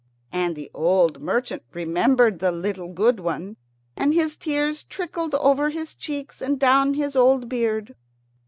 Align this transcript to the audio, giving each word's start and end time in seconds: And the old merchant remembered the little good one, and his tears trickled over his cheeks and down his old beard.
And 0.31 0.55
the 0.55 0.71
old 0.73 1.21
merchant 1.21 1.61
remembered 1.73 2.39
the 2.39 2.51
little 2.51 2.87
good 2.87 3.19
one, 3.19 3.57
and 3.95 4.15
his 4.15 4.35
tears 4.35 4.83
trickled 4.83 5.35
over 5.35 5.69
his 5.69 5.93
cheeks 5.93 6.41
and 6.41 6.59
down 6.59 6.95
his 6.95 7.15
old 7.15 7.47
beard. 7.47 7.95